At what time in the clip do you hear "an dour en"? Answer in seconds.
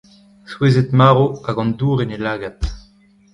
1.61-2.15